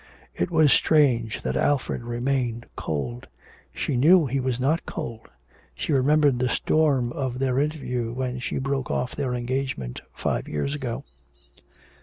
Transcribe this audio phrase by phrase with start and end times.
[0.33, 3.27] It was strange that Alfred remained cold;
[3.71, 5.29] she knew he was not cold;
[5.75, 10.73] she remembered the storm of their interview when she broke off her engagement five years
[10.73, 11.03] ago.